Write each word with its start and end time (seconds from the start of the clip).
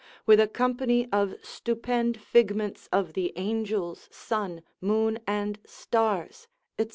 with 0.25 0.39
a 0.39 0.47
company 0.47 1.07
of 1.11 1.35
stupend 1.43 2.17
figments 2.17 2.89
of 2.91 3.13
the 3.13 3.31
angels, 3.35 4.09
sun, 4.11 4.63
moon, 4.81 5.19
and 5.27 5.59
stars, 5.63 6.47
&c. 6.79 6.87